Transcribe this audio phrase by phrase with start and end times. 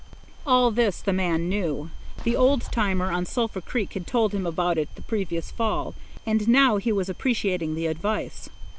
[0.47, 1.91] All this the man knew.
[2.23, 5.93] The old timer on Sulphur Creek had told him about it the previous fall,
[6.25, 8.49] and now he was appreciating the advice.